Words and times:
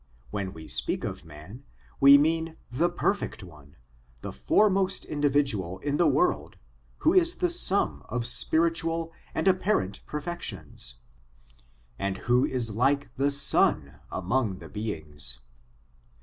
When 0.31 0.51
we 0.51 0.67
speak 0.67 1.03
of 1.03 1.25
man, 1.25 1.63
we 1.99 2.17
mean 2.17 2.57
the 2.71 2.89
perfect 2.89 3.43
one, 3.43 3.75
the 4.21 4.31
foremost 4.33 5.05
individual 5.05 5.77
in 5.77 5.97
the 5.97 6.07
world, 6.07 6.55
who 7.05 7.13
is 7.13 7.35
the 7.35 7.51
sum 7.51 8.03
of 8.09 8.25
spiritual 8.25 9.13
and 9.35 9.47
apparent 9.47 10.03
per 10.07 10.19
fections, 10.19 10.95
and 11.99 12.17
who 12.25 12.43
is 12.45 12.71
like 12.71 13.15
the 13.17 13.29
sun 13.29 13.99
among 14.11 14.57
the 14.57 14.69
beings. 14.69 15.37